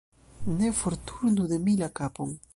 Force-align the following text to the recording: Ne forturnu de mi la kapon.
Ne 0.53 0.71
forturnu 0.79 1.45
de 1.53 1.59
mi 1.69 1.77
la 1.85 1.89
kapon. 2.03 2.35